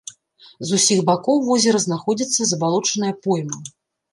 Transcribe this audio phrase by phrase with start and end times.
[0.69, 3.57] З усіх бакоў возера знаходзіцца забалочаная пойма.